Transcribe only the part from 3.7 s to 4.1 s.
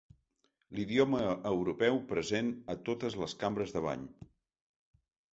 de bany.